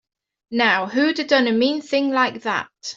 [0.49, 2.71] Now who'da done a mean thing like that?